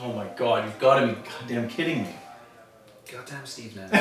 Oh 0.00 0.12
my 0.12 0.26
god, 0.36 0.64
you've 0.64 0.80
got 0.80 0.98
to 0.98 1.06
be 1.06 1.14
goddamn 1.22 1.68
kidding 1.68 2.02
me. 2.02 2.14
Goddamn 3.12 3.46
Steve 3.46 3.76
now. 3.76 3.86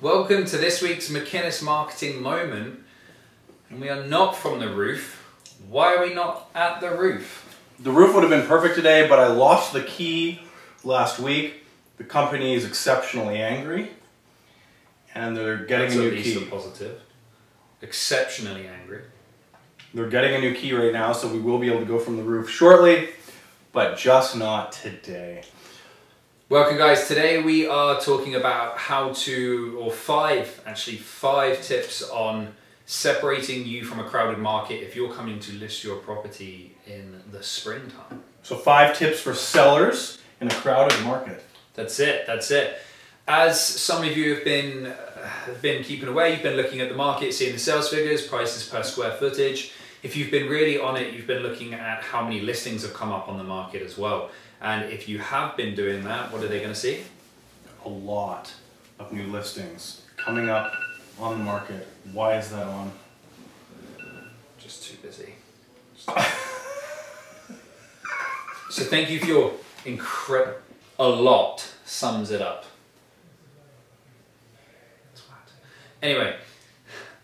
Welcome 0.00 0.46
to 0.46 0.56
this 0.56 0.82
week's 0.82 1.08
McInnes 1.10 1.62
Marketing 1.62 2.20
Moment. 2.20 2.80
And 3.70 3.80
we 3.80 3.88
are 3.88 4.04
not 4.04 4.34
from 4.34 4.58
the 4.58 4.68
roof. 4.68 5.24
Why 5.68 5.94
are 5.94 6.04
we 6.04 6.12
not 6.12 6.50
at 6.56 6.80
the 6.80 6.90
roof? 6.90 7.56
The 7.78 7.92
roof 7.92 8.16
would 8.16 8.24
have 8.24 8.30
been 8.30 8.48
perfect 8.48 8.74
today, 8.74 9.06
but 9.08 9.20
I 9.20 9.28
lost 9.28 9.72
the 9.72 9.82
key 9.82 10.42
last 10.82 11.20
week. 11.20 11.64
The 11.98 12.04
company 12.04 12.54
is 12.54 12.64
exceptionally 12.64 13.38
angry, 13.38 13.92
and 15.14 15.36
they're 15.36 15.58
getting 15.58 15.88
That's 15.88 15.98
a 15.98 16.10
new 16.10 16.22
key. 16.22 16.42
a 16.42 16.46
positive. 16.50 17.00
Exceptionally 17.80 18.68
angry. 18.68 19.02
They're 19.94 20.08
getting 20.08 20.34
a 20.34 20.38
new 20.40 20.54
key 20.54 20.72
right 20.72 20.92
now, 20.92 21.12
so 21.12 21.28
we 21.28 21.38
will 21.38 21.58
be 21.58 21.68
able 21.68 21.80
to 21.80 21.84
go 21.86 21.98
from 21.98 22.16
the 22.16 22.22
roof 22.22 22.48
shortly, 22.48 23.10
but 23.72 23.98
just 23.98 24.36
not 24.36 24.72
today. 24.72 25.42
Welcome, 26.48 26.78
guys. 26.78 27.08
Today 27.08 27.42
we 27.42 27.66
are 27.66 28.00
talking 28.00 28.34
about 28.34 28.78
how 28.78 29.12
to, 29.12 29.78
or 29.80 29.90
five, 29.90 30.62
actually, 30.66 30.98
five 30.98 31.62
tips 31.62 32.02
on 32.10 32.54
separating 32.86 33.66
you 33.66 33.84
from 33.84 34.00
a 34.00 34.04
crowded 34.04 34.38
market 34.38 34.82
if 34.82 34.94
you're 34.94 35.12
coming 35.12 35.40
to 35.40 35.52
list 35.54 35.82
your 35.82 35.96
property 35.96 36.76
in 36.86 37.22
the 37.30 37.42
springtime. 37.42 38.22
So 38.42 38.56
five 38.56 38.96
tips 38.96 39.20
for 39.20 39.34
sellers 39.34 40.18
in 40.40 40.48
a 40.48 40.54
crowded 40.54 41.02
market. 41.04 41.42
That's 41.74 41.98
it. 42.00 42.26
That's 42.26 42.50
it. 42.50 42.78
As 43.26 43.58
some 43.64 44.04
of 44.04 44.16
you 44.16 44.34
have 44.34 44.44
been 44.44 44.92
have 45.22 45.62
been 45.62 45.82
keeping 45.84 46.08
away, 46.08 46.32
you've 46.32 46.42
been 46.42 46.56
looking 46.56 46.80
at 46.80 46.88
the 46.88 46.94
market, 46.94 47.34
seeing 47.34 47.52
the 47.52 47.58
sales 47.58 47.88
figures, 47.88 48.26
prices 48.26 48.68
per 48.68 48.82
square 48.82 49.12
footage. 49.12 49.72
If 50.02 50.16
you've 50.16 50.30
been 50.30 50.48
really 50.48 50.78
on 50.78 50.96
it, 50.96 51.14
you've 51.14 51.26
been 51.26 51.42
looking 51.42 51.74
at 51.74 52.02
how 52.02 52.22
many 52.24 52.40
listings 52.40 52.82
have 52.82 52.94
come 52.94 53.12
up 53.12 53.28
on 53.28 53.38
the 53.38 53.44
market 53.44 53.82
as 53.82 53.96
well. 53.96 54.30
And 54.60 54.90
if 54.90 55.08
you 55.08 55.18
have 55.18 55.56
been 55.56 55.74
doing 55.74 56.04
that, 56.04 56.32
what 56.32 56.42
are 56.42 56.48
they 56.48 56.58
going 56.58 56.72
to 56.72 56.78
see? 56.78 57.02
A 57.84 57.88
lot 57.88 58.52
of 58.98 59.12
new 59.12 59.26
listings 59.26 60.02
coming 60.16 60.48
up 60.48 60.72
on 61.18 61.38
the 61.38 61.44
market. 61.44 61.86
Why 62.12 62.36
is 62.36 62.50
that 62.50 62.66
on? 62.66 62.92
Just 64.58 64.84
too 64.84 64.96
busy. 65.02 65.34
so 68.70 68.84
thank 68.84 69.10
you 69.10 69.20
for 69.20 69.26
your 69.26 69.52
incredible. 69.84 70.58
A 70.98 71.08
lot 71.08 71.72
sums 71.84 72.30
it 72.30 72.42
up. 72.42 72.66
Anyway, 76.02 76.34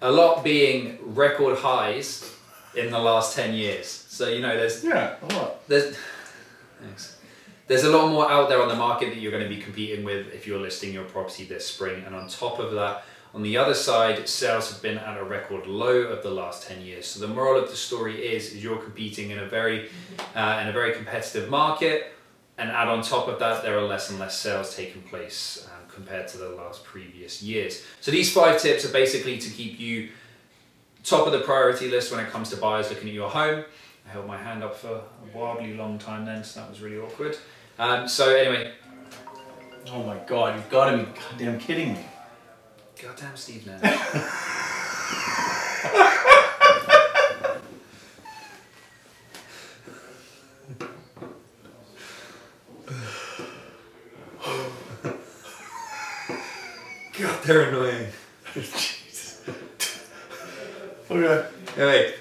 a 0.00 0.10
lot 0.10 0.44
being 0.44 0.98
record 1.02 1.58
highs 1.58 2.32
in 2.76 2.90
the 2.92 2.98
last 2.98 3.34
10 3.34 3.54
years. 3.54 3.86
So, 3.88 4.28
you 4.28 4.40
know, 4.40 4.56
there's 4.56 4.84
Yeah, 4.84 5.16
a 5.20 5.34
lot. 5.34 5.68
there's 5.68 5.96
thanks. 6.80 7.16
There's 7.66 7.84
a 7.84 7.90
lot 7.90 8.08
more 8.10 8.30
out 8.30 8.48
there 8.48 8.62
on 8.62 8.68
the 8.68 8.76
market 8.76 9.10
that 9.10 9.16
you're 9.18 9.32
going 9.32 9.42
to 9.42 9.48
be 9.48 9.60
competing 9.60 10.04
with 10.04 10.32
if 10.32 10.46
you're 10.46 10.60
listing 10.60 10.92
your 10.94 11.04
property 11.04 11.44
this 11.44 11.66
spring. 11.66 12.02
And 12.06 12.14
on 12.14 12.28
top 12.28 12.60
of 12.60 12.72
that, 12.72 13.04
on 13.34 13.42
the 13.42 13.58
other 13.58 13.74
side, 13.74 14.26
sales 14.26 14.72
have 14.72 14.80
been 14.80 14.96
at 14.96 15.18
a 15.18 15.24
record 15.24 15.66
low 15.66 16.02
of 16.02 16.22
the 16.22 16.30
last 16.30 16.66
10 16.66 16.80
years. 16.80 17.06
So 17.06 17.20
the 17.20 17.28
moral 17.32 17.62
of 17.62 17.68
the 17.68 17.76
story 17.76 18.26
is, 18.26 18.54
is 18.54 18.62
you're 18.64 18.78
competing 18.78 19.30
in 19.30 19.40
a 19.40 19.46
very 19.46 19.90
uh, 20.34 20.60
in 20.62 20.68
a 20.68 20.72
very 20.72 20.94
competitive 20.94 21.50
market. 21.50 22.12
And 22.56 22.70
add 22.70 22.88
on 22.88 23.02
top 23.02 23.28
of 23.28 23.38
that, 23.40 23.62
there 23.62 23.76
are 23.78 23.82
less 23.82 24.08
and 24.10 24.18
less 24.18 24.38
sales 24.38 24.74
taking 24.74 25.02
place 25.02 25.68
um, 25.70 25.77
compared 25.98 26.28
to 26.28 26.38
the 26.38 26.50
last 26.50 26.84
previous 26.84 27.42
years. 27.42 27.84
So 28.00 28.12
these 28.12 28.32
five 28.32 28.60
tips 28.62 28.84
are 28.84 28.92
basically 28.92 29.36
to 29.38 29.50
keep 29.50 29.80
you 29.80 30.10
top 31.02 31.26
of 31.26 31.32
the 31.32 31.40
priority 31.40 31.90
list 31.90 32.12
when 32.12 32.24
it 32.24 32.30
comes 32.30 32.50
to 32.50 32.56
buyers 32.56 32.88
looking 32.88 33.08
at 33.08 33.14
your 33.14 33.30
home. 33.30 33.64
I 34.06 34.10
held 34.10 34.26
my 34.26 34.38
hand 34.38 34.62
up 34.62 34.76
for 34.76 35.02
a 35.02 35.36
wildly 35.36 35.74
long 35.74 35.98
time 35.98 36.24
then, 36.24 36.44
so 36.44 36.60
that 36.60 36.70
was 36.70 36.80
really 36.80 36.98
awkward. 36.98 37.36
Um, 37.78 38.08
so 38.08 38.34
anyway, 38.34 38.72
Oh 39.90 40.02
my 40.02 40.18
god, 40.26 40.54
you've 40.54 40.68
got 40.68 40.90
to 40.90 40.98
be 40.98 41.06
goddamn 41.30 41.58
kidding 41.58 41.94
me. 41.94 42.04
goddamn 43.00 43.36
Steve 43.36 43.66
now. 43.66 43.78
God, 57.18 57.37
they're 57.48 57.70
annoying. 57.70 58.06
Okay. 61.10 61.48
Anyway, 61.78 62.12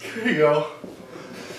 Here 0.00 0.28
you 0.28 0.38
go. 0.38 0.66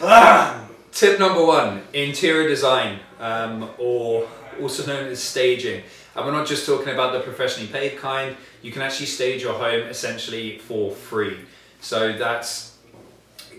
Ah! 0.01 0.68
Tip 0.91 1.19
number 1.19 1.46
one, 1.46 1.84
interior 1.94 2.50
design, 2.50 3.00
um, 3.19 3.69
or 3.78 4.28
also 4.59 4.84
known 4.88 5.06
as 5.09 5.22
staging. 5.22 5.84
And 6.16 6.25
we're 6.25 6.31
not 6.31 6.47
just 6.47 6.66
talking 6.66 6.91
about 6.91 7.13
the 7.13 7.19
professionally 7.19 7.72
paid 7.72 8.00
kind, 8.00 8.35
you 8.63 8.72
can 8.72 8.81
actually 8.81 9.06
stage 9.06 9.44
your 9.44 9.53
home 9.53 9.88
essentially 9.88 10.57
for 10.57 10.91
free. 10.91 11.38
So 11.81 12.14
that's 12.14 12.78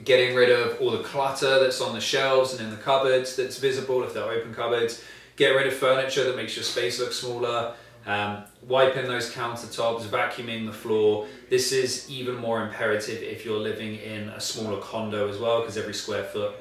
getting 0.04 0.34
rid 0.34 0.50
of 0.50 0.80
all 0.80 0.90
the 0.90 1.02
clutter 1.02 1.60
that's 1.60 1.80
on 1.80 1.94
the 1.94 2.00
shelves 2.00 2.52
and 2.52 2.60
in 2.62 2.70
the 2.70 2.76
cupboards 2.76 3.36
that's 3.36 3.58
visible 3.58 4.02
if 4.04 4.14
they're 4.14 4.30
open 4.30 4.54
cupboards, 4.54 5.02
get 5.36 5.50
rid 5.50 5.66
of 5.66 5.74
furniture 5.74 6.24
that 6.24 6.36
makes 6.36 6.56
your 6.56 6.64
space 6.64 6.98
look 6.98 7.12
smaller, 7.12 7.74
um, 8.06 8.42
wiping 8.66 9.06
those 9.06 9.30
countertops, 9.32 10.02
vacuuming 10.04 10.66
the 10.66 10.72
floor. 10.72 11.26
This 11.50 11.72
is 11.72 12.10
even 12.10 12.36
more 12.36 12.62
imperative 12.64 13.22
if 13.22 13.44
you're 13.44 13.58
living 13.58 13.96
in 13.96 14.28
a 14.30 14.40
smaller 14.40 14.80
condo 14.80 15.28
as 15.28 15.38
well, 15.38 15.60
because 15.60 15.76
every 15.76 15.94
square 15.94 16.24
foot 16.24 16.54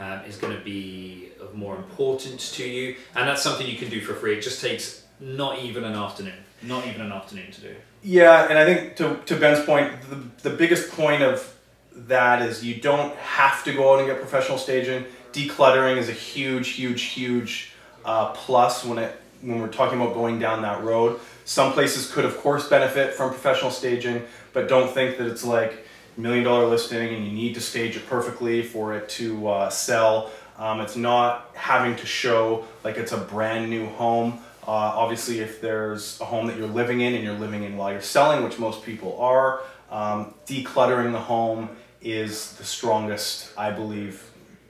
um, 0.00 0.20
is 0.26 0.36
going 0.36 0.56
to 0.56 0.64
be 0.64 1.28
of 1.40 1.54
more 1.54 1.76
importance 1.76 2.52
to 2.56 2.64
you. 2.64 2.96
And 3.14 3.28
that's 3.28 3.42
something 3.42 3.66
you 3.66 3.76
can 3.76 3.90
do 3.90 4.00
for 4.00 4.14
free. 4.14 4.36
It 4.36 4.42
just 4.42 4.60
takes 4.60 5.04
not 5.20 5.60
even 5.60 5.84
an 5.84 5.94
afternoon, 5.94 6.44
not 6.62 6.86
even 6.86 7.00
an 7.00 7.12
afternoon 7.12 7.50
to 7.52 7.60
do. 7.60 7.74
Yeah, 8.02 8.46
and 8.48 8.58
I 8.58 8.64
think 8.64 8.96
to, 8.96 9.20
to 9.26 9.36
Ben's 9.36 9.64
point, 9.64 9.92
the, 10.08 10.48
the 10.48 10.56
biggest 10.56 10.90
point 10.92 11.22
of 11.22 11.54
that 11.92 12.42
is 12.42 12.64
you 12.64 12.80
don't 12.80 13.14
have 13.16 13.64
to 13.64 13.72
go 13.72 13.92
out 13.92 13.98
and 13.98 14.08
get 14.08 14.20
professional 14.20 14.58
staging. 14.58 15.04
Decluttering 15.32 15.96
is 15.96 16.08
a 16.08 16.12
huge, 16.12 16.70
huge, 16.70 17.02
huge 17.02 17.72
uh, 18.04 18.32
plus 18.32 18.84
when 18.84 18.98
it 18.98 19.20
when 19.40 19.60
we're 19.60 19.68
talking 19.68 20.00
about 20.00 20.14
going 20.14 20.38
down 20.38 20.62
that 20.62 20.82
road. 20.82 21.20
Some 21.44 21.72
places 21.72 22.10
could, 22.10 22.24
of 22.24 22.36
course, 22.38 22.68
benefit 22.68 23.14
from 23.14 23.30
professional 23.30 23.70
staging, 23.70 24.24
but 24.52 24.68
don't 24.68 24.92
think 24.92 25.16
that 25.18 25.28
it's 25.28 25.44
like 25.44 25.86
million 26.16 26.44
dollar 26.44 26.66
listing 26.66 27.14
and 27.14 27.24
you 27.24 27.32
need 27.32 27.54
to 27.54 27.60
stage 27.60 27.96
it 27.96 28.04
perfectly 28.06 28.62
for 28.62 28.94
it 28.96 29.08
to 29.08 29.48
uh, 29.48 29.70
sell. 29.70 30.30
Um, 30.58 30.80
it's 30.80 30.96
not 30.96 31.50
having 31.54 31.94
to 31.96 32.06
show 32.06 32.64
like 32.82 32.96
it's 32.96 33.12
a 33.12 33.18
brand 33.18 33.70
new 33.70 33.86
home. 33.86 34.40
Uh, 34.66 34.70
obviously, 34.70 35.40
if 35.40 35.60
there's 35.60 36.20
a 36.20 36.24
home 36.24 36.46
that 36.46 36.58
you're 36.58 36.66
living 36.66 37.00
in 37.00 37.14
and 37.14 37.24
you're 37.24 37.38
living 37.38 37.64
in 37.64 37.76
while 37.76 37.90
you're 37.90 38.00
selling, 38.00 38.44
which 38.44 38.58
most 38.58 38.82
people 38.82 39.18
are, 39.20 39.62
um, 39.90 40.34
decluttering 40.46 41.12
the 41.12 41.18
home 41.18 41.70
is 42.02 42.52
the 42.54 42.64
strongest, 42.64 43.50
I 43.56 43.70
believe, 43.70 44.22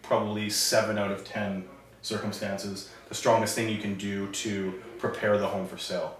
probably 0.02 0.50
seven 0.50 0.98
out 0.98 1.10
of 1.10 1.24
10 1.24 1.64
circumstances, 2.02 2.90
the 3.08 3.14
strongest 3.14 3.54
thing 3.54 3.68
you 3.68 3.78
can 3.78 3.96
do 3.96 4.28
to 4.28 4.80
prepare 4.98 5.36
the 5.38 5.46
home 5.46 5.66
for 5.66 5.78
sale. 5.78 6.18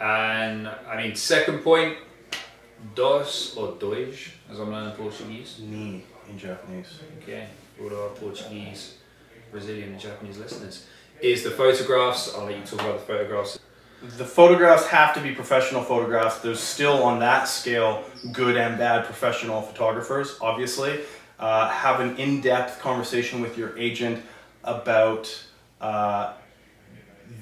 And 0.00 0.68
I 0.68 0.96
mean, 0.96 1.14
second 1.14 1.60
point, 1.60 1.98
dos 2.94 3.56
or 3.56 3.76
dois, 3.78 4.30
as 4.50 4.58
I'm 4.58 4.70
learning 4.70 4.94
Portuguese. 4.96 5.60
Ni 5.62 6.04
in 6.28 6.38
Japanese. 6.38 7.00
Okay, 7.22 7.48
for 7.76 7.94
our 7.94 8.10
Portuguese, 8.10 8.94
Brazilian, 9.50 9.90
and 9.90 10.00
Japanese 10.00 10.38
listeners, 10.38 10.86
is 11.20 11.42
the 11.42 11.50
photographs. 11.50 12.34
I'll 12.34 12.44
let 12.44 12.58
you 12.58 12.64
talk 12.64 12.80
about 12.80 12.98
the 12.98 13.06
photographs. 13.06 13.58
The 14.18 14.24
photographs 14.24 14.86
have 14.88 15.14
to 15.14 15.20
be 15.20 15.34
professional 15.34 15.82
photographs. 15.82 16.38
There's 16.38 16.60
still 16.60 17.02
on 17.02 17.18
that 17.20 17.48
scale 17.48 18.04
good 18.32 18.56
and 18.56 18.76
bad 18.76 19.06
professional 19.06 19.62
photographers, 19.62 20.36
obviously. 20.40 21.00
Uh, 21.38 21.68
have 21.70 22.00
an 22.00 22.16
in 22.16 22.40
depth 22.40 22.80
conversation 22.80 23.40
with 23.40 23.56
your 23.56 23.76
agent 23.78 24.22
about 24.62 25.44
uh, 25.80 26.34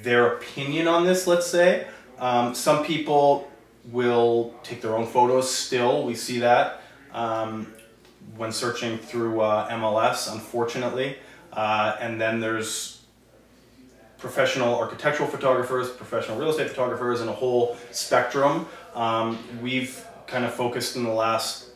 their 0.02 0.34
opinion 0.34 0.86
on 0.88 1.04
this, 1.04 1.26
let's 1.26 1.46
say. 1.46 1.86
Um, 2.18 2.54
some 2.54 2.84
people 2.84 3.50
will 3.90 4.54
take 4.62 4.80
their 4.80 4.96
own 4.96 5.06
photos 5.06 5.52
still, 5.52 6.04
we 6.04 6.14
see 6.14 6.38
that 6.38 6.82
um, 7.12 7.72
when 8.36 8.52
searching 8.52 8.98
through 8.98 9.40
uh, 9.40 9.68
MLS, 9.70 10.32
unfortunately. 10.32 11.16
Uh, 11.52 11.96
and 12.00 12.20
then 12.20 12.40
there's 12.40 13.01
professional 14.22 14.78
architectural 14.78 15.28
photographers, 15.28 15.90
professional 15.90 16.38
real 16.38 16.48
estate 16.48 16.68
photographers, 16.68 17.20
and 17.20 17.28
a 17.28 17.32
whole 17.32 17.76
spectrum. 17.90 18.66
Um, 18.94 19.36
we've 19.60 20.06
kind 20.28 20.44
of 20.44 20.54
focused 20.54 20.94
in 20.94 21.02
the 21.02 21.10
last 21.10 21.70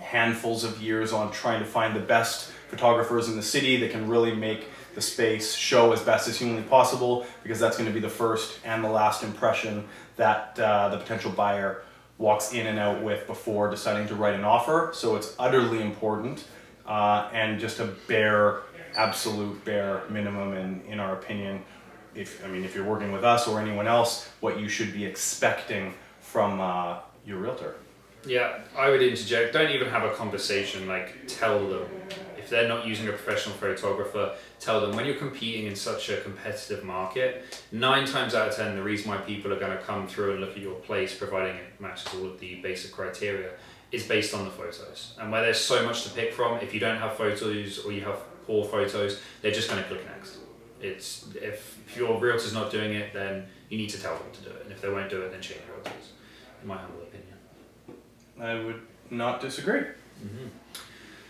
handfuls 0.00 0.64
of 0.64 0.82
years 0.82 1.12
on 1.12 1.30
trying 1.30 1.60
to 1.60 1.66
find 1.66 1.94
the 1.94 2.00
best 2.00 2.50
photographers 2.70 3.28
in 3.28 3.36
the 3.36 3.42
city 3.42 3.76
that 3.76 3.90
can 3.90 4.08
really 4.08 4.34
make 4.34 4.68
the 4.94 5.02
space 5.02 5.54
show 5.54 5.92
as 5.92 6.00
best 6.00 6.28
as 6.28 6.38
humanly 6.38 6.62
possible 6.62 7.26
because 7.42 7.60
that's 7.60 7.76
going 7.76 7.88
to 7.88 7.94
be 7.94 8.00
the 8.00 8.08
first 8.08 8.58
and 8.64 8.82
the 8.82 8.88
last 8.88 9.22
impression 9.22 9.84
that 10.16 10.58
uh, 10.58 10.88
the 10.88 10.96
potential 10.96 11.30
buyer 11.30 11.82
walks 12.16 12.54
in 12.54 12.66
and 12.68 12.78
out 12.78 13.02
with 13.02 13.26
before 13.26 13.68
deciding 13.70 14.08
to 14.08 14.14
write 14.14 14.34
an 14.34 14.44
offer. 14.44 14.92
So 14.94 15.16
it's 15.16 15.34
utterly 15.38 15.82
important 15.82 16.44
uh, 16.86 17.28
and 17.32 17.60
just 17.60 17.80
a 17.80 17.86
bare, 18.08 18.60
absolute 18.96 19.64
bare 19.64 20.02
minimum 20.08 20.52
and 20.52 20.84
in 20.86 21.00
our 21.00 21.14
opinion. 21.14 21.62
If 22.14 22.44
I 22.44 22.48
mean, 22.48 22.64
if 22.64 22.74
you're 22.74 22.84
working 22.84 23.12
with 23.12 23.24
us 23.24 23.48
or 23.48 23.60
anyone 23.60 23.86
else, 23.86 24.28
what 24.40 24.60
you 24.60 24.68
should 24.68 24.92
be 24.92 25.04
expecting 25.04 25.94
from 26.20 26.60
uh, 26.60 26.98
your 27.26 27.38
realtor. 27.38 27.76
Yeah, 28.26 28.60
I 28.76 28.88
would 28.88 29.02
interject. 29.02 29.52
Don't 29.52 29.70
even 29.70 29.88
have 29.88 30.04
a 30.04 30.14
conversation. 30.14 30.86
Like, 30.88 31.26
tell 31.26 31.68
them 31.68 31.86
if 32.38 32.50
they're 32.50 32.68
not 32.68 32.86
using 32.86 33.08
a 33.08 33.10
professional 33.10 33.54
photographer, 33.56 34.34
tell 34.60 34.80
them 34.80 34.94
when 34.94 35.06
you're 35.06 35.14
competing 35.14 35.66
in 35.66 35.74
such 35.74 36.10
a 36.10 36.20
competitive 36.20 36.84
market, 36.84 37.44
nine 37.72 38.06
times 38.06 38.34
out 38.34 38.48
of 38.48 38.54
ten, 38.54 38.76
the 38.76 38.82
reason 38.82 39.10
why 39.10 39.16
people 39.18 39.52
are 39.52 39.58
going 39.58 39.76
to 39.76 39.82
come 39.82 40.06
through 40.06 40.32
and 40.32 40.40
look 40.40 40.50
at 40.50 40.58
your 40.58 40.74
place, 40.74 41.14
providing 41.14 41.56
it 41.56 41.80
matches 41.80 42.06
all 42.14 42.26
of 42.26 42.38
the 42.40 42.56
basic 42.56 42.92
criteria, 42.92 43.50
is 43.92 44.06
based 44.06 44.34
on 44.34 44.44
the 44.44 44.50
photos. 44.50 45.14
And 45.18 45.32
where 45.32 45.42
there's 45.42 45.60
so 45.60 45.84
much 45.84 46.04
to 46.04 46.10
pick 46.10 46.32
from, 46.32 46.58
if 46.58 46.74
you 46.74 46.80
don't 46.80 46.98
have 46.98 47.14
photos 47.14 47.78
or 47.84 47.92
you 47.92 48.02
have 48.02 48.18
poor 48.46 48.64
photos, 48.64 49.20
they're 49.42 49.52
just 49.52 49.68
going 49.68 49.82
to 49.82 49.88
click 49.88 50.04
next. 50.06 50.38
It's 50.80 51.26
if, 51.34 51.78
if 51.86 51.96
your 51.96 52.18
realtor's 52.20 52.52
not 52.52 52.70
doing 52.70 52.94
it, 52.94 53.12
then 53.12 53.46
you 53.70 53.78
need 53.78 53.90
to 53.90 54.00
tell 54.00 54.16
them 54.16 54.26
to 54.32 54.40
do 54.42 54.50
it. 54.50 54.62
And 54.64 54.72
if 54.72 54.80
they 54.80 54.88
won't 54.90 55.10
do 55.10 55.22
it, 55.22 55.32
then 55.32 55.40
change 55.40 55.60
realtors. 55.62 56.10
In 56.62 56.68
my 56.68 56.76
humble 56.76 57.02
opinion. 57.02 57.36
I 58.40 58.64
would 58.64 58.80
not 59.10 59.40
disagree. 59.40 59.80
Mm-hmm. 59.80 60.48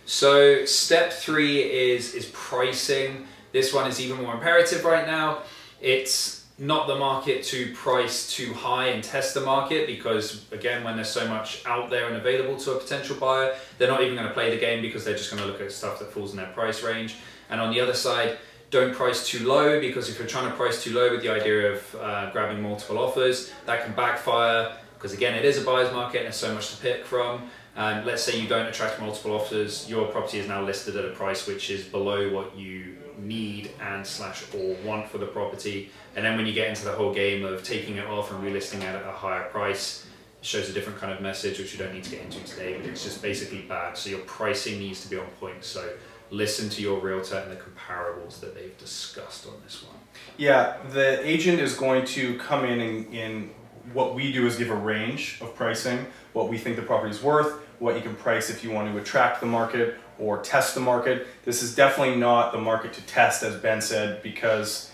So 0.05 0.65
step 0.65 1.13
three 1.13 1.61
is 1.61 2.13
is 2.13 2.25
pricing. 2.33 3.25
This 3.51 3.73
one 3.73 3.89
is 3.89 3.99
even 3.99 4.21
more 4.21 4.33
imperative 4.35 4.85
right 4.85 5.07
now. 5.07 5.39
It's 5.81 6.44
not 6.57 6.87
the 6.87 6.95
market 6.95 7.43
to 7.43 7.73
price 7.73 8.33
too 8.33 8.53
high 8.53 8.87
and 8.87 9.03
test 9.03 9.33
the 9.33 9.41
market 9.41 9.87
because 9.87 10.45
again 10.53 10.85
when 10.85 10.95
there's 10.95 11.09
so 11.09 11.27
much 11.27 11.61
out 11.65 11.89
there 11.89 12.07
and 12.07 12.15
available 12.15 12.55
to 12.55 12.71
a 12.71 12.79
potential 12.79 13.15
buyer 13.17 13.53
they're 13.77 13.89
not 13.89 14.01
even 14.01 14.15
going 14.15 14.27
to 14.27 14.33
play 14.33 14.49
the 14.49 14.57
game 14.57 14.81
because 14.81 15.03
they're 15.03 15.17
just 15.17 15.29
going 15.29 15.41
to 15.41 15.47
look 15.47 15.59
at 15.59 15.69
stuff 15.71 15.99
that 15.99 16.11
falls 16.11 16.31
in 16.31 16.37
their 16.37 16.47
price 16.47 16.81
range. 16.81 17.17
And 17.49 17.59
on 17.59 17.73
the 17.73 17.81
other 17.81 17.93
side 17.93 18.37
don't 18.71 18.95
price 18.95 19.27
too 19.27 19.45
low 19.45 19.79
because 19.81 20.09
if 20.09 20.17
you're 20.17 20.27
trying 20.27 20.49
to 20.49 20.55
price 20.55 20.81
too 20.81 20.93
low 20.93 21.11
with 21.11 21.21
the 21.21 21.29
idea 21.29 21.73
of 21.73 21.95
uh, 21.95 22.31
grabbing 22.31 22.61
multiple 22.61 22.97
offers 22.97 23.51
that 23.65 23.83
can 23.83 23.93
backfire 23.93 24.77
because 24.93 25.11
again 25.11 25.35
it 25.35 25.43
is 25.43 25.61
a 25.61 25.65
buyer's 25.65 25.91
market 25.91 26.19
and 26.19 26.25
there's 26.25 26.37
so 26.37 26.53
much 26.53 26.73
to 26.73 26.81
pick 26.81 27.05
from 27.05 27.49
and 27.75 28.05
let's 28.05 28.23
say 28.23 28.39
you 28.39 28.47
don't 28.47 28.67
attract 28.67 29.01
multiple 29.01 29.33
offers 29.33 29.89
your 29.89 30.07
property 30.07 30.39
is 30.39 30.47
now 30.47 30.61
listed 30.61 30.95
at 30.95 31.05
a 31.05 31.11
price 31.11 31.45
which 31.47 31.69
is 31.69 31.83
below 31.83 32.31
what 32.33 32.55
you 32.57 32.95
need 33.19 33.71
and 33.81 34.05
slash 34.05 34.43
or 34.53 34.75
want 34.85 35.07
for 35.09 35.17
the 35.17 35.25
property. 35.25 35.89
And 36.15 36.25
then 36.25 36.37
when 36.37 36.45
you 36.45 36.53
get 36.53 36.69
into 36.69 36.85
the 36.85 36.91
whole 36.91 37.13
game 37.13 37.45
of 37.45 37.63
taking 37.63 37.97
it 37.97 38.07
off 38.07 38.31
and 38.31 38.43
relisting 38.43 38.79
it 38.79 38.83
at 38.83 39.05
a 39.05 39.11
higher 39.11 39.43
price 39.49 40.05
it 40.39 40.45
shows 40.45 40.69
a 40.69 40.73
different 40.73 40.99
kind 40.99 41.11
of 41.11 41.21
message 41.21 41.59
which 41.59 41.73
you 41.73 41.79
don't 41.79 41.93
need 41.93 42.03
to 42.03 42.11
get 42.11 42.21
into 42.21 42.39
today 42.43 42.77
but 42.77 42.85
it's 42.85 43.03
just 43.03 43.21
basically 43.21 43.61
bad. 43.61 43.97
So 43.97 44.09
your 44.09 44.19
pricing 44.19 44.79
needs 44.79 45.01
to 45.03 45.09
be 45.09 45.17
on 45.17 45.27
point. 45.39 45.63
So 45.63 45.93
listen 46.31 46.69
to 46.69 46.81
your 46.81 46.99
realtor 46.99 47.37
and 47.37 47.51
the 47.51 47.55
comparables 47.55 48.39
that 48.39 48.55
they've 48.55 48.77
discussed 48.77 49.47
on 49.47 49.53
this 49.63 49.83
one. 49.83 49.95
Yeah 50.37 50.77
the 50.89 51.25
agent 51.25 51.59
is 51.59 51.75
going 51.75 52.05
to 52.07 52.37
come 52.39 52.65
in 52.65 52.79
and 52.81 53.13
in 53.13 53.49
what 53.93 54.15
we 54.15 54.31
do 54.31 54.45
is 54.47 54.57
give 54.57 54.69
a 54.69 54.75
range 54.75 55.39
of 55.41 55.55
pricing 55.55 56.05
what 56.33 56.49
we 56.49 56.57
think 56.57 56.75
the 56.75 56.81
property 56.81 57.11
is 57.11 57.21
worth 57.21 57.61
what 57.79 57.95
you 57.95 58.01
can 58.01 58.15
price 58.15 58.49
if 58.49 58.63
you 58.63 58.71
want 58.71 58.91
to 58.91 58.97
attract 58.99 59.39
the 59.39 59.45
market 59.45 59.95
or 60.19 60.41
test 60.41 60.75
the 60.75 60.81
market. 60.81 61.27
This 61.43 61.61
is 61.61 61.75
definitely 61.75 62.15
not 62.15 62.51
the 62.51 62.57
market 62.57 62.93
to 62.93 63.01
test, 63.01 63.43
as 63.43 63.55
Ben 63.55 63.81
said, 63.81 64.23
because 64.23 64.91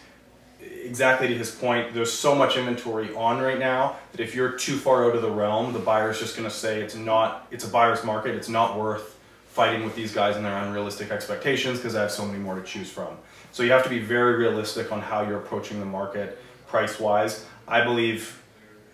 exactly 0.62 1.28
to 1.28 1.38
his 1.38 1.52
point, 1.52 1.94
there's 1.94 2.12
so 2.12 2.34
much 2.36 2.58
inventory 2.58 3.14
on 3.16 3.40
right 3.40 3.60
now 3.60 3.98
that 4.12 4.22
if 4.22 4.36
you're 4.36 4.54
too 4.54 4.78
far 4.78 5.06
out 5.06 5.16
of 5.16 5.22
the 5.22 5.30
realm, 5.30 5.74
the 5.74 5.80
buyer's 5.80 6.20
just 6.20 6.36
going 6.36 6.48
to 6.48 6.56
say 6.56 6.82
it's 6.82 6.96
not, 6.96 7.48
it's 7.52 7.64
a 7.64 7.68
buyer's 7.68 8.04
market, 8.04 8.36
it's 8.36 8.50
not 8.50 8.80
worth 8.80 9.18
fighting 9.50 9.84
with 9.84 9.96
these 9.96 10.14
guys 10.14 10.36
and 10.36 10.46
their 10.46 10.58
unrealistic 10.58 11.12
expectations 11.12 11.78
because 11.78 11.96
I 11.96 12.04
have 12.04 12.12
so 12.12 12.26
many 12.26 12.40
more 12.40 12.56
to 12.56 12.64
choose 12.64 12.90
from. 12.90 13.18
So 13.52 13.64
you 13.64 13.72
have 13.72 13.84
to 13.84 13.90
be 13.90 14.00
very 14.00 14.36
realistic 14.38 14.92
on 14.92 15.02
how 15.02 15.22
you're 15.24 15.40
approaching 15.40 15.80
the 15.80 15.86
market 15.86 16.42
price 16.68 17.00
wise. 17.00 17.46
I 17.68 17.84
believe 17.84 18.41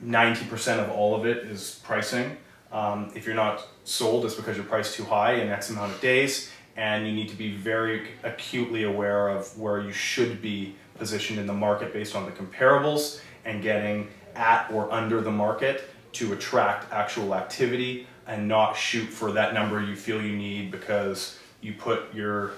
90% 0.03 0.79
of 0.79 0.89
all 0.91 1.15
of 1.15 1.25
it 1.25 1.37
is 1.45 1.79
pricing. 1.83 2.37
Um, 2.71 3.11
if 3.15 3.25
you're 3.25 3.35
not 3.35 3.65
sold, 3.83 4.25
it's 4.25 4.35
because 4.35 4.57
you're 4.57 4.65
priced 4.65 4.95
too 4.95 5.05
high 5.05 5.33
in 5.35 5.49
X 5.49 5.69
amount 5.69 5.93
of 5.93 6.01
days, 6.01 6.51
and 6.75 7.07
you 7.07 7.13
need 7.13 7.29
to 7.29 7.35
be 7.35 7.55
very 7.55 8.09
acutely 8.23 8.83
aware 8.83 9.29
of 9.29 9.57
where 9.57 9.81
you 9.81 9.91
should 9.91 10.41
be 10.41 10.75
positioned 10.95 11.39
in 11.39 11.47
the 11.47 11.53
market 11.53 11.93
based 11.93 12.15
on 12.15 12.25
the 12.25 12.31
comparables 12.31 13.21
and 13.45 13.63
getting 13.63 14.09
at 14.35 14.69
or 14.71 14.91
under 14.91 15.21
the 15.21 15.31
market 15.31 15.89
to 16.13 16.33
attract 16.33 16.91
actual 16.91 17.33
activity 17.33 18.07
and 18.27 18.47
not 18.47 18.73
shoot 18.75 19.05
for 19.05 19.31
that 19.31 19.53
number 19.53 19.81
you 19.81 19.95
feel 19.95 20.21
you 20.21 20.35
need 20.35 20.69
because 20.71 21.39
you 21.61 21.73
put 21.73 22.13
your 22.13 22.51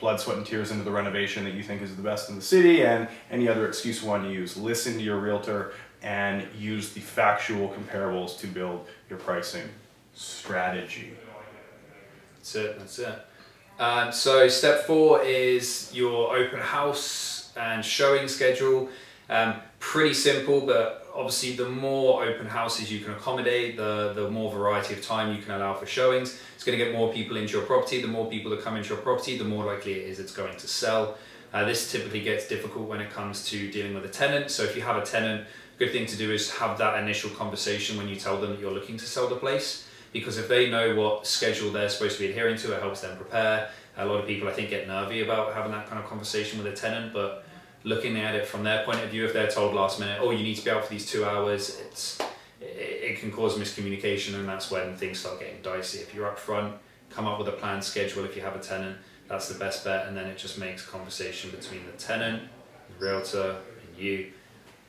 blood, 0.00 0.18
sweat, 0.18 0.38
and 0.38 0.46
tears 0.46 0.70
into 0.70 0.82
the 0.82 0.90
renovation 0.90 1.44
that 1.44 1.54
you 1.54 1.62
think 1.62 1.82
is 1.82 1.94
the 1.94 2.02
best 2.02 2.30
in 2.30 2.36
the 2.36 2.42
city 2.42 2.82
and 2.82 3.06
any 3.30 3.48
other 3.48 3.68
excuse 3.68 4.02
you 4.02 4.08
want 4.08 4.24
to 4.24 4.32
use. 4.32 4.56
Listen 4.56 4.94
to 4.94 5.02
your 5.02 5.18
realtor, 5.18 5.74
and 6.02 6.46
use 6.58 6.92
the 6.92 7.00
factual 7.00 7.68
comparables 7.68 8.38
to 8.38 8.46
build 8.46 8.86
your 9.08 9.18
pricing 9.18 9.68
strategy. 10.14 11.12
That's 12.36 12.54
it, 12.54 12.78
that's 12.78 12.98
it. 12.98 13.26
Um, 13.78 14.12
so 14.12 14.48
step 14.48 14.86
four 14.86 15.22
is 15.22 15.90
your 15.94 16.36
open 16.36 16.60
house 16.60 17.52
and 17.56 17.84
showing 17.84 18.28
schedule. 18.28 18.88
Um, 19.28 19.54
pretty 19.78 20.14
simple, 20.14 20.60
but 20.62 21.06
obviously 21.14 21.52
the 21.52 21.68
more 21.68 22.24
open 22.24 22.46
houses 22.46 22.90
you 22.92 23.00
can 23.00 23.12
accommodate, 23.12 23.76
the, 23.76 24.12
the 24.14 24.30
more 24.30 24.50
variety 24.50 24.94
of 24.94 25.02
time 25.02 25.34
you 25.34 25.42
can 25.42 25.52
allow 25.52 25.74
for 25.74 25.86
showings. 25.86 26.38
It's 26.54 26.64
to 26.64 26.76
get 26.76 26.92
more 26.92 27.12
people 27.12 27.36
into 27.36 27.54
your 27.54 27.66
property. 27.66 28.02
The 28.02 28.08
more 28.08 28.28
people 28.28 28.50
that 28.50 28.62
come 28.62 28.76
into 28.76 28.90
your 28.90 28.98
property, 28.98 29.38
the 29.38 29.44
more 29.44 29.64
likely 29.64 29.92
it 29.92 30.08
is 30.08 30.18
it's 30.18 30.32
going 30.32 30.56
to 30.56 30.68
sell. 30.68 31.16
Uh, 31.52 31.64
this 31.64 31.90
typically 31.90 32.20
gets 32.20 32.46
difficult 32.46 32.86
when 32.88 33.00
it 33.00 33.10
comes 33.10 33.48
to 33.48 33.70
dealing 33.70 33.94
with 33.94 34.04
a 34.04 34.08
tenant. 34.08 34.50
So 34.50 34.62
if 34.62 34.76
you 34.76 34.82
have 34.82 34.96
a 34.96 35.04
tenant 35.04 35.46
good 35.80 35.92
thing 35.92 36.04
to 36.04 36.16
do 36.16 36.30
is 36.30 36.50
have 36.50 36.76
that 36.76 37.02
initial 37.02 37.30
conversation 37.30 37.96
when 37.96 38.06
you 38.06 38.14
tell 38.14 38.38
them 38.38 38.50
that 38.50 38.60
you're 38.60 38.70
looking 38.70 38.98
to 38.98 39.06
sell 39.06 39.26
the 39.28 39.34
place 39.34 39.88
because 40.12 40.36
if 40.36 40.46
they 40.46 40.68
know 40.70 40.94
what 40.94 41.26
schedule 41.26 41.72
they're 41.72 41.88
supposed 41.88 42.18
to 42.18 42.22
be 42.22 42.28
adhering 42.28 42.56
to 42.58 42.74
it 42.76 42.82
helps 42.82 43.00
them 43.00 43.16
prepare. 43.16 43.70
A 43.96 44.04
lot 44.04 44.20
of 44.20 44.26
people 44.26 44.46
i 44.46 44.52
think 44.52 44.68
get 44.68 44.86
nervy 44.86 45.22
about 45.22 45.54
having 45.54 45.72
that 45.72 45.88
kind 45.88 45.98
of 45.98 46.06
conversation 46.06 46.62
with 46.62 46.70
a 46.70 46.76
tenant 46.76 47.14
but 47.14 47.44
looking 47.82 48.18
at 48.18 48.34
it 48.34 48.46
from 48.46 48.62
their 48.62 48.84
point 48.84 49.02
of 49.02 49.08
view 49.08 49.24
if 49.24 49.32
they're 49.32 49.50
told 49.50 49.74
last 49.74 49.98
minute 49.98 50.18
oh 50.20 50.30
you 50.30 50.42
need 50.42 50.56
to 50.56 50.64
be 50.64 50.70
out 50.70 50.84
for 50.84 50.90
these 50.90 51.06
two 51.10 51.24
hours 51.24 51.80
it's 51.80 52.18
it, 52.60 53.18
can 53.18 53.32
cause 53.32 53.58
miscommunication 53.58 54.34
and 54.34 54.46
that's 54.46 54.70
when 54.70 54.96
things 54.96 55.18
start 55.18 55.40
getting 55.40 55.60
dicey. 55.62 55.98
If 55.98 56.14
you're 56.14 56.26
up 56.26 56.38
front 56.38 56.74
come 57.08 57.26
up 57.26 57.38
with 57.38 57.48
a 57.48 57.52
planned 57.52 57.84
schedule 57.84 58.24
if 58.26 58.36
you 58.36 58.42
have 58.42 58.54
a 58.54 58.60
tenant 58.60 58.98
that's 59.28 59.48
the 59.48 59.58
best 59.58 59.82
bet 59.84 60.06
and 60.08 60.16
then 60.16 60.26
it 60.26 60.36
just 60.36 60.58
makes 60.58 60.84
conversation 60.84 61.50
between 61.50 61.86
the 61.86 61.92
tenant 61.92 62.42
the 62.90 63.04
realtor 63.04 63.56
and 63.82 63.98
you 64.02 64.30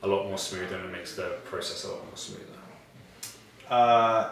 a 0.03 0.07
lot 0.07 0.25
more 0.27 0.37
smooth 0.37 0.71
and 0.71 0.85
it 0.85 0.91
makes 0.91 1.15
the 1.15 1.37
process 1.45 1.83
a 1.85 1.89
lot 1.89 2.05
more 2.05 2.17
smoother. 2.17 2.43
Uh, 3.69 4.31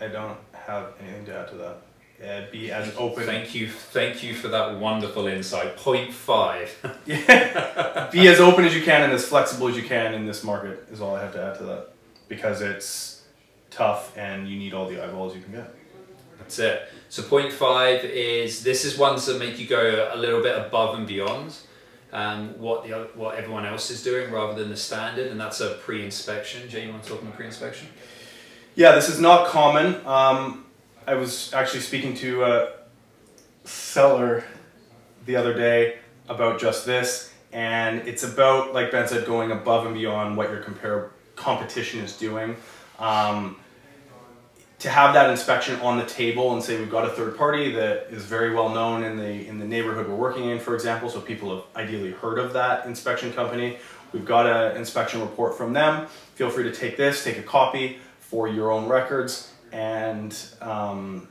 I 0.00 0.08
don't 0.08 0.38
have 0.52 0.92
anything 1.00 1.26
to 1.26 1.38
add 1.38 1.48
to 1.48 1.54
that. 1.56 1.76
Yeah, 2.20 2.44
be 2.52 2.70
as 2.70 2.94
open. 2.96 3.24
Thank 3.24 3.54
you, 3.54 3.68
thank 3.68 4.22
you 4.22 4.34
for 4.34 4.48
that 4.48 4.78
wonderful 4.78 5.26
insight. 5.26 5.76
Point 5.76 6.12
five. 6.12 6.70
yeah. 7.04 8.08
Be 8.12 8.28
as 8.28 8.38
open 8.38 8.64
as 8.64 8.76
you 8.76 8.82
can 8.82 9.02
and 9.02 9.12
as 9.12 9.24
flexible 9.24 9.66
as 9.66 9.76
you 9.76 9.82
can 9.82 10.14
in 10.14 10.24
this 10.24 10.44
market 10.44 10.86
is 10.92 11.00
all 11.00 11.16
I 11.16 11.22
have 11.22 11.32
to 11.32 11.42
add 11.42 11.58
to 11.58 11.64
that, 11.64 11.88
because 12.28 12.60
it's 12.60 13.22
tough 13.70 14.16
and 14.16 14.48
you 14.48 14.56
need 14.56 14.72
all 14.72 14.86
the 14.86 15.02
eyeballs 15.02 15.34
you 15.34 15.42
can 15.42 15.52
get. 15.52 15.74
That's 16.38 16.58
it. 16.60 16.88
So 17.08 17.24
point 17.24 17.52
five 17.52 18.04
is 18.04 18.62
this 18.62 18.84
is 18.84 18.96
ones 18.96 19.26
that 19.26 19.40
make 19.40 19.58
you 19.58 19.66
go 19.66 20.08
a 20.12 20.16
little 20.16 20.42
bit 20.42 20.56
above 20.56 20.96
and 20.96 21.06
beyond 21.06 21.56
um, 22.12 22.58
what 22.58 22.84
the 22.84 23.08
what 23.14 23.36
everyone 23.36 23.64
else 23.64 23.90
is 23.90 24.02
doing 24.02 24.30
rather 24.30 24.54
than 24.54 24.68
the 24.70 24.76
standard, 24.76 25.28
and 25.28 25.40
that's 25.40 25.60
a 25.60 25.70
pre-inspection. 25.74 26.68
Jay, 26.68 26.84
you 26.84 26.90
want 26.90 27.02
to 27.02 27.08
talk 27.08 27.22
about 27.22 27.34
pre-inspection? 27.34 27.88
Yeah, 28.74 28.92
this 28.92 29.08
is 29.08 29.20
not 29.20 29.48
common. 29.48 30.06
Um, 30.06 30.66
I 31.06 31.14
was 31.14 31.52
actually 31.52 31.80
speaking 31.80 32.14
to 32.16 32.44
a 32.44 32.72
seller 33.64 34.44
the 35.26 35.36
other 35.36 35.54
day 35.54 35.98
about 36.28 36.60
just 36.60 36.86
this, 36.86 37.32
and 37.52 38.06
it's 38.06 38.22
about, 38.22 38.72
like 38.72 38.90
Ben 38.90 39.08
said, 39.08 39.26
going 39.26 39.50
above 39.50 39.86
and 39.86 39.94
beyond 39.94 40.36
what 40.36 40.50
your 40.50 40.60
compare 40.60 41.10
competition 41.36 42.00
is 42.00 42.16
doing. 42.16 42.56
Um, 42.98 43.56
to 44.82 44.90
have 44.90 45.14
that 45.14 45.30
inspection 45.30 45.78
on 45.80 45.96
the 45.96 46.04
table 46.04 46.54
and 46.54 46.62
say 46.62 46.76
we've 46.76 46.90
got 46.90 47.04
a 47.04 47.10
third 47.10 47.38
party 47.38 47.70
that 47.70 48.08
is 48.10 48.24
very 48.24 48.52
well 48.52 48.68
known 48.68 49.04
in 49.04 49.16
the 49.16 49.46
in 49.46 49.60
the 49.60 49.64
neighborhood 49.64 50.08
we're 50.08 50.16
working 50.16 50.48
in, 50.50 50.58
for 50.58 50.74
example, 50.74 51.08
so 51.08 51.20
people 51.20 51.54
have 51.54 51.64
ideally 51.76 52.10
heard 52.10 52.40
of 52.40 52.52
that 52.54 52.84
inspection 52.84 53.32
company. 53.32 53.78
We've 54.12 54.24
got 54.24 54.46
an 54.46 54.76
inspection 54.76 55.20
report 55.20 55.56
from 55.56 55.72
them. 55.72 56.08
Feel 56.34 56.50
free 56.50 56.64
to 56.64 56.72
take 56.72 56.96
this, 56.96 57.22
take 57.22 57.38
a 57.38 57.44
copy 57.44 57.98
for 58.18 58.48
your 58.48 58.72
own 58.72 58.88
records, 58.88 59.52
and 59.70 60.36
um, 60.60 61.28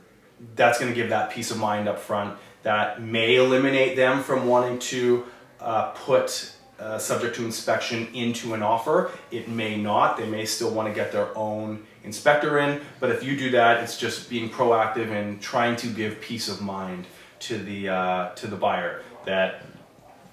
that's 0.56 0.80
going 0.80 0.90
to 0.90 0.96
give 0.96 1.10
that 1.10 1.30
peace 1.30 1.50
of 1.50 1.58
mind 1.58 1.90
up 1.90 1.98
front. 1.98 2.38
That 2.62 3.02
may 3.02 3.36
eliminate 3.36 3.96
them 3.96 4.22
from 4.22 4.46
wanting 4.46 4.78
to 4.78 5.26
uh, 5.60 5.90
put 5.90 6.54
uh, 6.82 6.98
subject 6.98 7.36
to 7.36 7.44
inspection 7.44 8.08
into 8.12 8.54
an 8.54 8.62
offer. 8.62 9.12
It 9.30 9.48
may 9.48 9.80
not. 9.80 10.16
They 10.16 10.26
may 10.26 10.44
still 10.44 10.70
want 10.70 10.88
to 10.88 10.94
get 10.94 11.12
their 11.12 11.36
own 11.38 11.84
inspector 12.04 12.58
in. 12.58 12.80
But 12.98 13.10
if 13.10 13.22
you 13.22 13.36
do 13.36 13.50
that, 13.50 13.82
it's 13.82 13.96
just 13.96 14.28
being 14.28 14.50
proactive 14.50 15.10
and 15.10 15.40
trying 15.40 15.76
to 15.76 15.86
give 15.86 16.20
peace 16.20 16.48
of 16.48 16.60
mind 16.60 17.06
to 17.40 17.58
the 17.58 17.88
uh, 17.88 18.30
to 18.34 18.46
the 18.46 18.56
buyer 18.56 19.02
that 19.24 19.62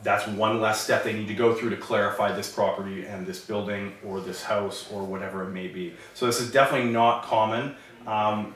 that's 0.01 0.25
one 0.27 0.61
less 0.61 0.81
step 0.81 1.03
they 1.03 1.13
need 1.13 1.27
to 1.27 1.33
go 1.33 1.53
through 1.53 1.71
to 1.71 1.77
clarify 1.77 2.31
this 2.31 2.51
property 2.51 3.05
and 3.05 3.27
this 3.27 3.43
building 3.43 3.93
or 4.05 4.21
this 4.21 4.41
house 4.43 4.89
or 4.91 5.03
whatever 5.03 5.43
it 5.43 5.49
may 5.49 5.67
be. 5.67 5.93
So 6.13 6.25
this 6.25 6.39
is 6.39 6.51
definitely 6.51 6.91
not 6.91 7.23
common. 7.23 7.75
Um, 8.07 8.55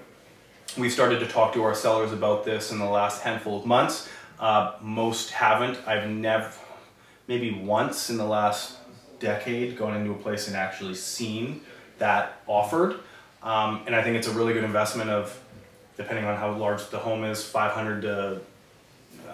we 0.77 0.89
started 0.89 1.19
to 1.19 1.27
talk 1.27 1.53
to 1.53 1.63
our 1.63 1.75
sellers 1.75 2.13
about 2.13 2.45
this 2.45 2.71
in 2.71 2.79
the 2.79 2.85
last 2.85 3.21
handful 3.21 3.59
of 3.59 3.65
months. 3.65 4.09
Uh, 4.39 4.75
most 4.81 5.31
haven't. 5.31 5.77
I've 5.85 6.09
never, 6.09 6.51
maybe 7.27 7.51
once 7.51 8.09
in 8.09 8.17
the 8.17 8.25
last 8.25 8.77
decade, 9.19 9.77
gone 9.77 9.95
into 9.95 10.11
a 10.11 10.17
place 10.17 10.47
and 10.47 10.55
actually 10.55 10.95
seen 10.95 11.61
that 11.97 12.41
offered. 12.47 12.99
Um, 13.41 13.81
and 13.85 13.95
I 13.95 14.03
think 14.03 14.17
it's 14.17 14.27
a 14.27 14.31
really 14.31 14.53
good 14.53 14.63
investment 14.63 15.09
of, 15.09 15.39
depending 15.97 16.25
on 16.25 16.37
how 16.37 16.51
large 16.53 16.89
the 16.89 16.99
home 16.99 17.23
is, 17.23 17.43
500 17.45 18.01
to 18.01 18.41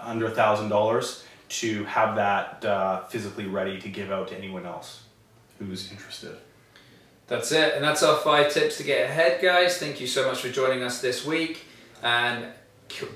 under 0.02 0.26
a 0.26 0.30
thousand 0.30 0.68
dollars 0.68 1.24
to 1.48 1.84
have 1.84 2.16
that 2.16 2.64
uh, 2.64 3.04
physically 3.06 3.46
ready 3.46 3.80
to 3.80 3.88
give 3.88 4.10
out 4.10 4.28
to 4.28 4.36
anyone 4.36 4.64
else 4.64 5.02
who's 5.58 5.90
interested. 5.90 6.36
That's 7.26 7.52
it, 7.52 7.74
and 7.74 7.84
that's 7.84 8.02
our 8.02 8.16
five 8.18 8.52
tips 8.52 8.76
to 8.78 8.82
get 8.82 9.08
ahead, 9.08 9.40
guys. 9.40 9.78
Thank 9.78 10.00
you 10.00 10.06
so 10.06 10.26
much 10.26 10.40
for 10.40 10.48
joining 10.48 10.82
us 10.82 11.00
this 11.00 11.24
week, 11.24 11.64
and 12.02 12.46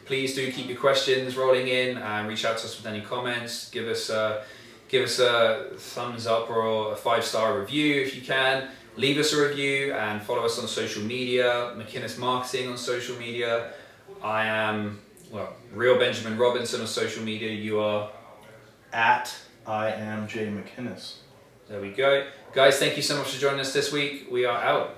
please 0.04 0.34
do 0.34 0.52
keep 0.52 0.68
your 0.68 0.78
questions 0.78 1.36
rolling 1.36 1.68
in 1.68 1.96
and 1.96 2.28
reach 2.28 2.44
out 2.44 2.58
to 2.58 2.64
us 2.64 2.76
with 2.76 2.86
any 2.86 3.00
comments. 3.00 3.70
Give 3.70 3.88
us 3.88 4.10
a, 4.10 4.44
give 4.88 5.04
us 5.04 5.18
a 5.18 5.70
thumbs 5.76 6.26
up 6.26 6.50
or 6.50 6.92
a 6.92 6.96
five 6.96 7.24
star 7.24 7.58
review 7.60 8.02
if 8.02 8.14
you 8.14 8.22
can. 8.22 8.68
Leave 8.96 9.18
us 9.18 9.32
a 9.32 9.48
review 9.48 9.92
and 9.92 10.22
follow 10.22 10.44
us 10.44 10.58
on 10.58 10.68
social 10.68 11.02
media. 11.02 11.74
McInnes 11.76 12.18
Marketing 12.18 12.68
on 12.68 12.78
social 12.78 13.16
media. 13.16 13.72
I 14.22 14.46
am 14.46 15.00
well, 15.30 15.54
real 15.72 15.98
Benjamin 15.98 16.38
Robinson 16.38 16.80
on 16.80 16.86
social 16.86 17.24
media. 17.24 17.50
You 17.50 17.80
are 17.80 18.10
at 18.92 19.34
I 19.66 19.90
am 19.90 20.28
Jay 20.28 20.46
McInnes. 20.46 21.16
There 21.68 21.80
we 21.80 21.90
go. 21.90 22.26
Guys, 22.52 22.78
thank 22.78 22.96
you 22.96 23.02
so 23.02 23.16
much 23.16 23.32
for 23.32 23.40
joining 23.40 23.60
us 23.60 23.72
this 23.72 23.90
week. 23.90 24.28
We 24.30 24.44
are 24.44 24.62
out. 24.62 24.96